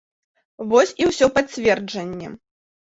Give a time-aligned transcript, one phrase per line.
[0.71, 2.37] Вось і ўсё пацверджанне.